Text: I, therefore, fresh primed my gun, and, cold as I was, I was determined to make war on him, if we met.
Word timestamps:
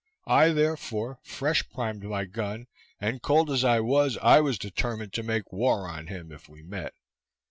I, 0.25 0.49
therefore, 0.49 1.19
fresh 1.21 1.69
primed 1.69 2.03
my 2.05 2.25
gun, 2.25 2.65
and, 2.99 3.21
cold 3.21 3.51
as 3.51 3.63
I 3.63 3.81
was, 3.81 4.17
I 4.23 4.39
was 4.41 4.57
determined 4.57 5.13
to 5.13 5.21
make 5.21 5.53
war 5.53 5.87
on 5.87 6.07
him, 6.07 6.31
if 6.31 6.49
we 6.49 6.63
met. 6.63 6.95